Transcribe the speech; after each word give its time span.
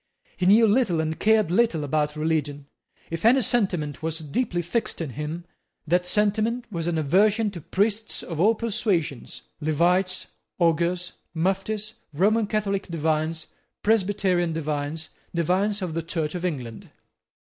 He 0.35 0.47
knew 0.47 0.65
little 0.65 0.99
and 0.99 1.19
cared 1.19 1.51
little 1.51 1.83
about 1.83 2.15
religion. 2.15 2.65
If 3.11 3.23
any 3.23 3.41
sentiment 3.41 4.01
was 4.01 4.17
deeply 4.17 4.63
fixed 4.63 4.99
in 4.99 5.11
him, 5.11 5.45
that 5.85 6.07
sentiment 6.07 6.65
was 6.71 6.87
an 6.87 6.97
aversion 6.97 7.51
to 7.51 7.61
priests 7.61 8.23
of 8.23 8.41
all 8.41 8.55
persuasions, 8.55 9.43
Levites, 9.59 10.25
Augurs, 10.57 11.13
Muftis, 11.35 11.93
Roman 12.15 12.47
Catholic 12.47 12.87
divines, 12.87 13.45
Presbyterian 13.83 14.53
divines, 14.53 15.09
divines 15.35 15.83
of 15.83 15.93
the 15.93 16.01
Church 16.01 16.33
of 16.33 16.43
England. 16.45 16.89